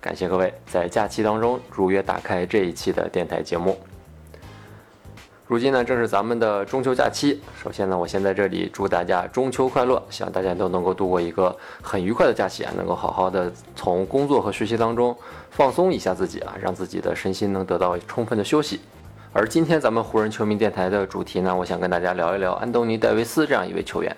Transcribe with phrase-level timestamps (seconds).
[0.00, 3.78] 感谢各位在假期当中如约打开这一期的电台节目。
[5.46, 7.42] 如今呢，正是咱们的中秋假期。
[7.62, 15.14] 首先呢，我先在这里祝大家中秋快乐，希望大家都能够度过一个很愉快的假期啊，能够好好的从工作和学习当中
[15.50, 18.80] 放松一下自己啊，让自己的身心能得到充分的休息。
[19.32, 24.16] 而今天咱们湖人球迷电台的主题呢，我想跟大家聊一聊安东尼·戴维斯这样一位球员。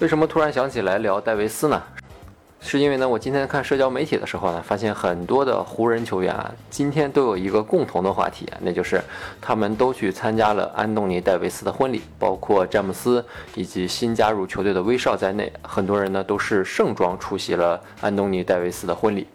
[0.00, 1.80] 为什么突然想起来聊戴维斯呢？
[2.62, 9.02] 是因为呢，我今天看社交媒体的时候呢，发现很多的湖人球员啊，今天都有一个共同的话题，那就是
[9.40, 19.26] 他们都去参加了安东尼·戴维斯的婚礼，包括詹姆斯以及新加入球队的威少在内，很多人呢都是盛装出席了安东尼·戴维斯的婚礼。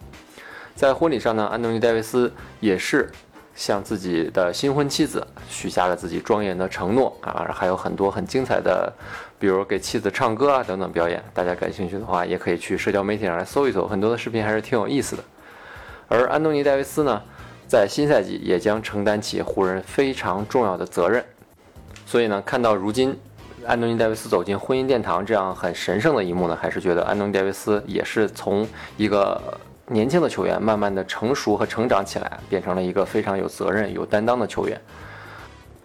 [0.74, 3.10] 在婚礼上呢，安东尼·戴维斯也是。
[3.56, 8.92] 向自己的新婚妻子许下了自己庄严的承诺啊，还有很多很精彩的，
[9.38, 11.22] 比如给妻子唱歌啊等等表演。
[11.32, 15.24] 大家感兴趣的话，也可以去社交媒体上来搜一搜，很多的视频还是挺有意思的。
[16.08, 17.22] 而安东尼·戴维斯呢，
[17.66, 21.24] 在新赛季也将承担起湖人非常重要的责任。
[22.04, 23.18] 所以呢，看到如今
[23.66, 29.40] 安东尼·戴维斯走进婚姻殿堂这样很神圣的一幕呢，还是觉得安东尼·戴维斯也是从一个。
[29.88, 34.80] 年轻的球员慢慢的成熟和成长起来，变成了一个非常有责任、有担当的球员。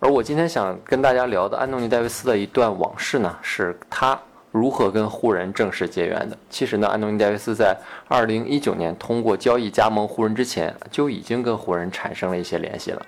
[0.04, 4.20] 而我今天想跟大家聊的安东尼·戴维斯的一段往事呢，是他
[4.52, 6.36] 如何跟湖人正式结缘的。
[6.50, 7.78] 其实呢，安东尼·戴维斯在
[8.10, 13.06] 2019年通过交易加盟湖人之前，就已经跟湖人产生了一些联系了。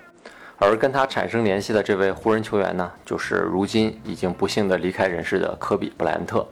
[0.56, 6.46] 而跟他产生联系的这位湖人球员呢，就是如今已经不幸的离开人世的科比·布莱恩特。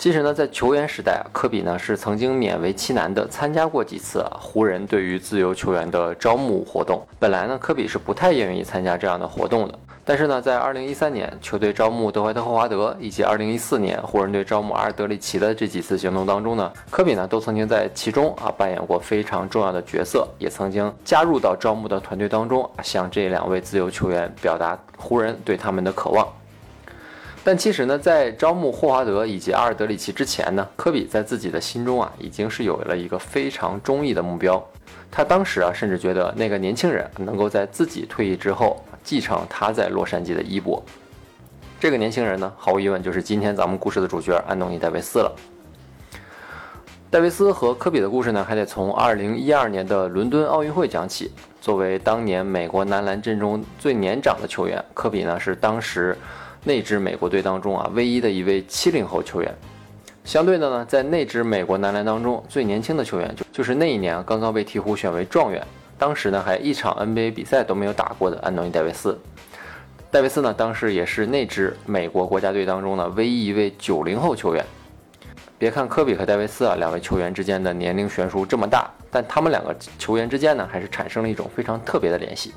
[0.00, 7.06] 其实呢，在球员时代啊，科比呢是曾经勉为其难的参加过几次啊湖人对于自由球员的招募活动。
[7.18, 9.78] 本来呢，科比是不太愿意参加这样的活动的。
[10.02, 26.26] 但是呢，在2013年球队招募德怀特·霍华德，以及2014年湖人队招募阿尔德里奇的这几次行动当中呢，科比呢都曾经在其中啊扮演过非常重要的角色，也曾经加入到招募的团队当中，向这两位自由球员表达湖人对他们的渴望。
[27.42, 34.62] 但其实呢，在招募霍华德以及阿尔德里奇之前呢，科比在自己的心中啊，已经是有了一个非常中意的目标。
[35.10, 40.82] 他当时啊，甚至觉得那个年轻人能够在自己退役之后继承他在洛杉矶的衣钵。
[41.80, 45.34] 这个年轻人呢，毫无疑问就是今天咱们故事的主角安东尼·戴维斯了。
[47.08, 51.32] 戴维斯和科比的故事呢，还得从2012年的伦敦奥运会讲起。
[51.58, 56.14] 作为当年美国男篮阵中最年长的球员，科比呢是当时。
[56.62, 59.54] 那支美国队当中啊，唯一的一位七零后球员。
[60.24, 65.66] 相对的呢，在那支美国男篮当中，最年轻的球员就就是那一年刚刚被鹈鹕选为状元，
[65.98, 69.18] 当时呢还一场 NBA 比赛都没有打过的安东尼·戴维斯。
[70.10, 74.64] 戴维斯呢，当时也是那支美国国家队当中的唯一一位九零后球员。
[75.56, 82.52] 别看科比和戴维斯啊两位球员之间的年龄悬殊这么大，但他们两个球员之间呢，还是产生了一种非常特别的联系。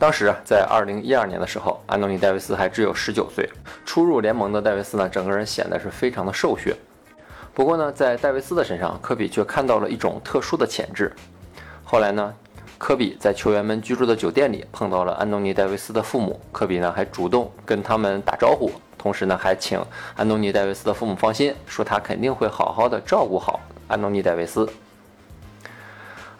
[0.00, 3.46] 当时啊，在二零一二年的时候，安东尼·戴维斯还只有十九岁。
[3.84, 6.74] 初入联盟的戴维斯呢，整个人显得是非常的瘦削。
[7.52, 11.12] 不过呢，在戴维斯的身上，科比却看到了一种特殊的潜质。
[11.84, 12.34] 后来呢，
[12.78, 19.78] 科比在球员们居住的酒店里碰到了安东尼·戴维斯的父母，科比呢还主动跟他们打招呼，同时呢还请
[20.16, 24.66] 安东尼·戴维斯的父母放心，说他肯定会好好的照顾好安东尼·戴维斯。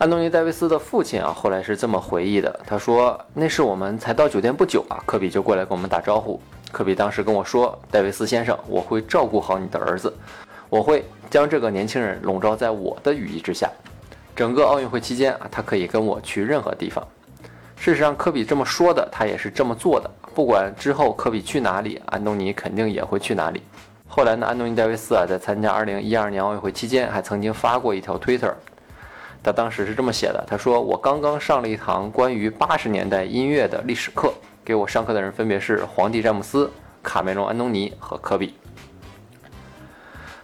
[0.00, 2.60] 安东尼·戴维斯的父亲啊，后来是这么回忆的。
[2.66, 6.40] 他说：“那是我们才到酒店不久啊，科比就过来跟我们打招呼。
[6.72, 10.10] 科比当时跟我说，戴维斯先生，我会照顾好你的儿子，
[10.70, 13.70] 我会将这个年轻人笼罩在我的羽翼之下。
[14.34, 17.06] 整个奥运会期间啊，他可以跟我去任何地方。
[17.76, 20.10] 事实上，科比这么说的，他也是这么做的。
[20.34, 23.62] 不管之后科比去哪里，安东尼肯定也会去哪里。
[24.08, 28.50] 后来呢，安东尼·戴维斯啊，在参加2012年奥运会期间，还曾经发过一条推特。”
[29.42, 34.32] 他当时是这么写的：“他说，我刚刚上了一堂关于八十年代音乐的历史课，
[34.62, 36.70] 给我上课的人分别是皇帝詹姆斯、
[37.02, 38.54] 卡梅隆·安东尼和科比。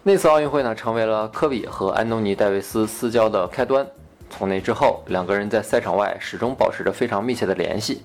[0.03, 3.87] 那次奥运会呢，成为了科比和安东尼·戴维斯私交的开端。
[4.31, 8.03] 从那之后，两个人在赛场外始终保持着非常密切的联系。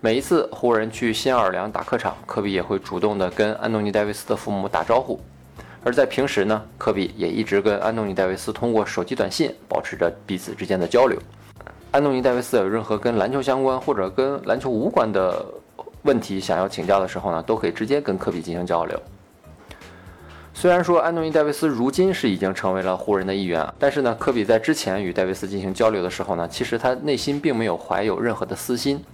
[0.00, 5.18] 每一次湖人去新奥尔良打客场，科比也会主动的跟安东尼·戴维斯的父母打招呼。”
[5.84, 11.18] 而在平时呢，科比也一直跟安东尼·戴维斯通过手机短信保持着彼此之间的交流。
[11.90, 15.44] 安东尼·戴维斯有任何跟篮球相关或者跟篮球无关的
[16.02, 18.98] 问题想要请教的时候呢，都可以直接跟科比进行交流。
[20.54, 29.04] 虽然说安东尼·戴维斯如今是已经成为了湖人的一员，但是呢，科比在之前与戴维斯进行交流的时候呢，其实他内心并没有怀有任何的私心。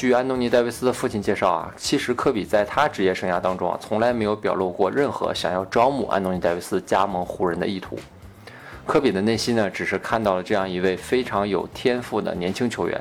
[0.00, 7.98] 据安东尼·戴维斯的父亲介绍啊，其实科比在他职业生涯当中啊，从来没有表露过任何想要招募安东尼·戴维斯加盟湖人的意图。
[8.86, 12.98] 科比的内心呢，只是看到了这样一位非常有天赋的年轻球员，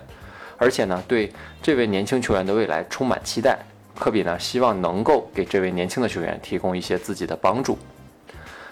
[0.57, 1.31] 而且呢，对
[1.63, 3.57] 这位年轻球员的未来充满期待。
[3.97, 7.77] 科比呢，希望能够给这位年轻的球员提供一些自己的帮助。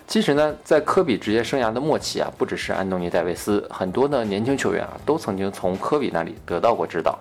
[0.06, 7.18] 其实呢，在科比职业生涯的末期啊，不只是安东尼·戴维斯，很多的年轻球员啊，都曾经从科比那里得到过指导。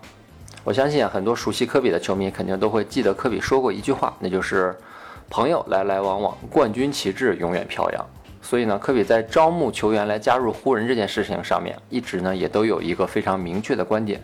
[0.66, 4.76] 我相信，很多熟悉科比的球迷肯定都会记得科比说过一句话，那就是
[5.30, 8.04] “朋友来来往往，冠军旗帜永远飘扬”。
[8.42, 14.20] 所以呢，科比在招募球员来加入湖人这件事情上面，一直呢也都有一个非常明确的观点，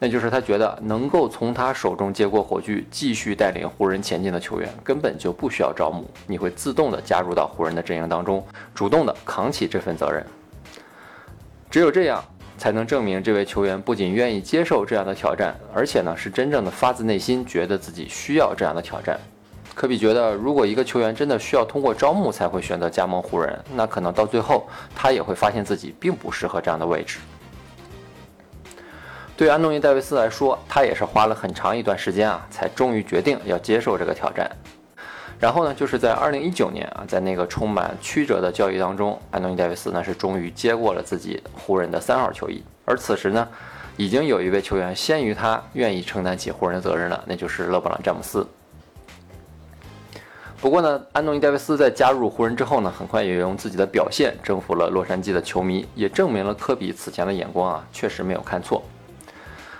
[0.00, 10.26] 那就是他觉得能够从他手中接过火炬，继续带领湖人前进的球员，根本就不需要招募，你会自动的加入到湖人的阵营当中，主动的扛起这份责任。
[11.70, 12.20] 只有这样。
[12.58, 19.18] 才能证明这位球员不仅愿意接受这样的挑战，而且呢是真正的发自内心觉得自己需要这样的挑战。
[19.74, 27.20] 科比觉得，如果一个球员真的需要通过招募才会选择加盟湖人，那可能到最后他也会发现自己并不适合这样的位置。
[29.36, 34.50] 对安东尼·戴维斯来说，他也是花了很长一段时间啊，才终于决定要接受这个挑战。
[35.40, 42.60] 然后呢，就是在二零一九年啊，在那个充满曲折的交易当中，安东尼·戴维斯呢是终于接过了自己湖人的三号球衣。
[42.84, 43.46] 而此时呢，
[43.96, 48.44] 已经有一位球员先于他愿意承担起湖人的责任了，那就是勒布朗·詹姆斯。
[50.60, 58.82] 不过呢，安东尼·戴维斯在加入湖人之后呢，很快也用自己的表现征服了洛杉矶的球迷，也证明了科比此前的眼光啊，确实没有看错。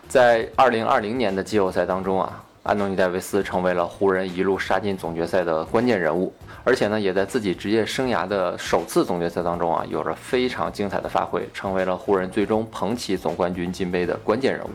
[0.06, 2.44] 在二零二零年的季后赛当中啊。
[2.68, 6.30] 安东尼·戴维斯成为了湖人一路杀进总决赛的关键人物，
[6.64, 14.68] 而且呢，也在自己职业生涯的首次总决赛当中啊，有着非常精彩的发挥，成为了湖人最终捧起总冠军金杯的关键人物。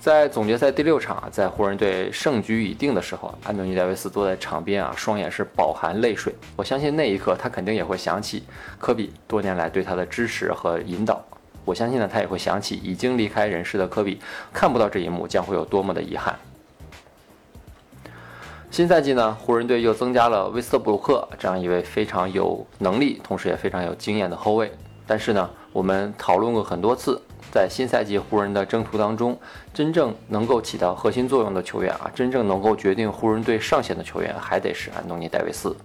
[0.00, 6.34] 在总决赛第六场，在湖人队胜局已定的时候，安东尼·戴维斯坐在场边啊，双眼是饱含泪水。
[6.56, 8.42] 我相信那一刻，他肯定也会想起
[8.80, 11.24] 科比多年来对他的支持和引导。
[11.64, 14.18] 我相信呢，他也会想起已经离开人世的科比，
[14.52, 16.36] 看不到这一幕将会有多么的遗憾。
[18.72, 24.72] 新赛季呢，湖人队又增加了威斯特布鲁克这样一位非常有能力，同时也非常有经验的后卫。
[25.06, 27.20] 但是呢，我们讨论过很多次，
[27.52, 29.38] 在新赛季湖人的征途当中，
[29.74, 35.76] 真正能够起到核心作用的球员啊，真正能够决定湖人队上限的球员，还得是安东尼·戴维斯。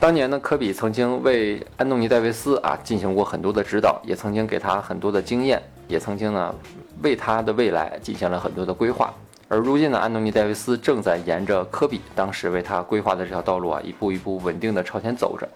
[0.00, 6.54] 当年呢，科比曾经为安东尼·戴维斯啊进行过很多的指导，也曾经给他很多的经验，也曾经呢
[7.02, 9.12] 为他的未来进行了很多的规划。
[9.54, 15.48] 而如今呢，安东尼·戴维斯正在沿着科比当时为他规划的这条道路啊，一步一步稳定的朝前走着。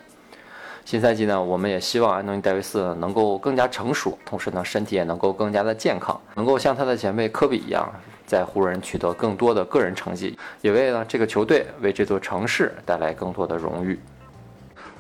[0.85, 7.93] 新赛季呢，我们也希望安东尼·戴维斯能够更加成熟，同时呢，身体也能够更加的健康，能够像他的前辈科比一样，
[8.25, 13.99] 在湖人取得更多的个人成绩，也为了这个球队、为这座城市带来更多的荣誉。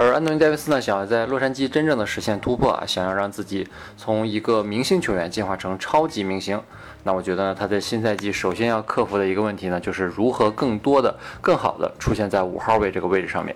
[0.00, 6.62] 而安东尼·戴维斯呢，想要在洛杉矶真正的实现突破啊，想要让自己从一个明星球员进化成超级明星，
[7.02, 13.54] 那我觉得呢，他在新赛季首先要克服的一个问题呢，就是如何更多的、更好的出现在五号位这个位置上面。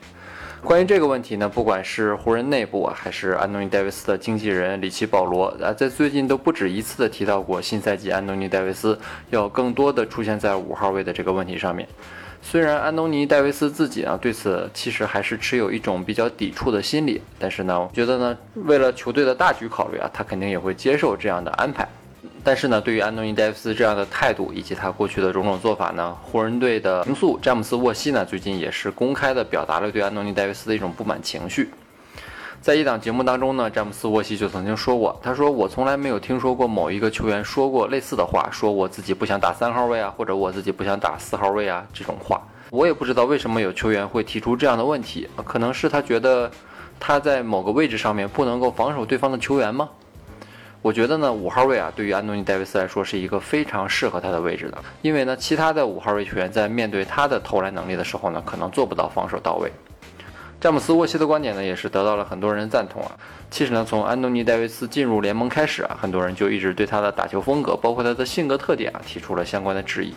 [0.65, 8.97] 关于这个问题呢，不管是湖人内部，还是安东尼·戴维斯的经纪人里奇·保罗啊，在最近都不止一次的提到过新赛季安东尼·戴维斯
[9.31, 11.87] 要更多的出现在五号位的这个问题上面。
[12.41, 21.87] 虽然安东尼·戴维斯自己啊对此其实还是持有一种比较抵触的心理，但是呢，我觉得呢，为了球队的大局考虑啊，他肯定也会接受这样的安排。
[22.45, 31.71] 但是呢，对于安东尼·戴维斯这样的态度以及他过去的种种做法呢，湖人队的名宿詹姆斯·沃西呢，最近也是公开的表达了对安东尼·戴维斯的一种不满情绪。
[32.61, 42.41] 在一档节目当中呢，詹姆斯·沃西就曾经说过，他说：“我从来没有听说过某一个球员说过类似的话，说我自己不想打三号位啊，或者我自己不想打四号位啊这种话。
[42.71, 46.51] 我也不知道为什么有球员会提出这样的问题，可能是他觉得
[46.99, 49.89] 他在某个位置上面不能够防守对方的球员吗？
[50.83, 59.71] 我觉得呢，五号位啊，对于安东尼·戴维斯来说是一个非常适合他的位置的，因为呢，其他的五号位球员在面对他的投篮能力的时候呢，可能做不到防守到位。”
[60.61, 63.13] 詹姆斯沃西的观点呢，也是得到了很多人赞同啊。
[63.49, 70.13] 其实呢，从安东尼戴维斯进入联盟开始啊，很多人就一直对他的打球风格，包括他的性格特点啊，提出了相关的质疑。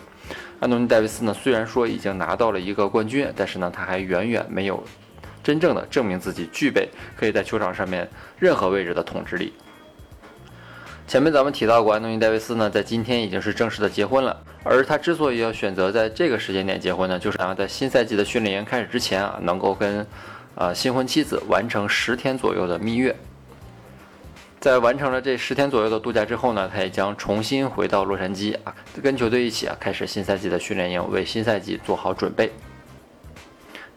[0.58, 4.82] 安东尼戴维斯呢，虽然说已经拿到了一个冠军，但是呢，他还远远没有
[5.44, 9.52] 真正的证明自己具备可以在球场上面任何位置的统治力。
[11.06, 14.36] 前面咱们提到过，安东尼戴维斯呢，在今天已经是正式的结婚了。
[14.64, 20.06] 而他之所以要选择在这个时间点结婚呢，就是想要在新赛季的训练营开始之前啊，能够跟。
[20.56, 23.14] 啊，新婚妻子完成十天左右的蜜月，
[24.58, 32.50] 在完成了这十天左右的度假之后呢，他也将重新回到洛杉矶啊，跟球队一起啊，开始新赛季的训练营，为新赛季做好准备。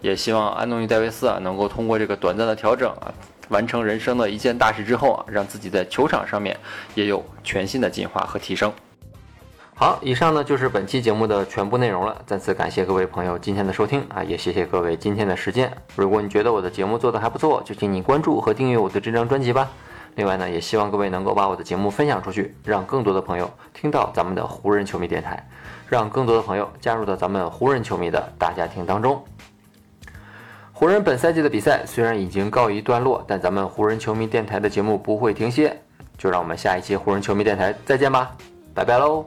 [0.01, 3.13] 也希望安东尼戴维斯啊，能够通过这个短暂的调整啊，
[3.49, 6.57] 完成人生的一件大事之后啊，让自己在球场上面
[6.95, 8.71] 也有全新的进化和提升。
[9.75, 12.21] 好，以上呢就是本期节目的全部内容了。
[12.25, 15.71] 再次感谢各位朋友今天的收听啊，也谢谢各位今天的时间。
[15.95, 19.69] 如果你觉得我的节目做得还不错，就请你关注和订阅我的这张专辑吧。
[20.15, 25.47] 另外呢，也希望各位能够把我的节目分享出去，让更多的朋友听到咱们的湖人球迷电台，
[25.87, 29.23] 让更多的朋友加入到咱们湖人球迷的大家庭当中。
[30.79, 35.77] 湖人本赛季的比赛虽然已经告一段落，但咱们湖人球迷电台的节目不会停歇。
[36.17, 38.31] 就让我们下一期湖人球迷电台再见吧，
[38.73, 39.25] 拜拜喽。